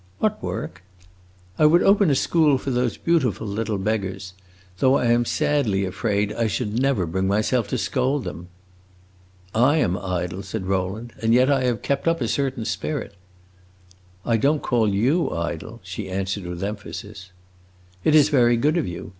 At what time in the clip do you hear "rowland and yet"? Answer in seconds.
10.65-11.51